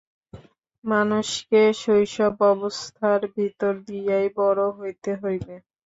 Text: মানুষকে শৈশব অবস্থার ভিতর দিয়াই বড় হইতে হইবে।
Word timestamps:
মানুষকে 0.83 1.61
শৈশব 1.81 2.35
অবস্থার 2.53 3.21
ভিতর 3.35 3.73
দিয়াই 3.87 4.27
বড় 4.37 4.61
হইতে 4.77 5.11
হইবে। 5.21 5.55